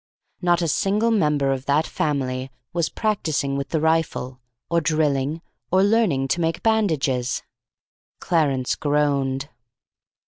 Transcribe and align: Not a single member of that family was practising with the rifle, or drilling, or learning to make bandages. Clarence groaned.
Not 0.41 0.63
a 0.63 0.67
single 0.67 1.11
member 1.11 1.51
of 1.51 1.67
that 1.67 1.85
family 1.85 2.49
was 2.73 2.89
practising 2.89 3.55
with 3.55 3.69
the 3.69 3.79
rifle, 3.79 4.41
or 4.67 4.81
drilling, 4.81 5.43
or 5.71 5.83
learning 5.83 6.27
to 6.29 6.41
make 6.41 6.63
bandages. 6.63 7.43
Clarence 8.19 8.73
groaned. 8.75 9.49